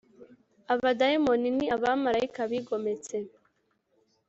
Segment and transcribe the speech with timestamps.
[0.73, 3.17] Abadayimoni ni abamarayika bigometse